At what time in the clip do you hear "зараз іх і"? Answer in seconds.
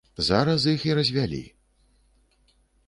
0.27-0.95